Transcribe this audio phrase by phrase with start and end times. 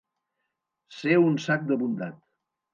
[1.01, 2.21] Ser un sac de bondat.